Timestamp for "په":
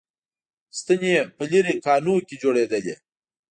1.35-1.43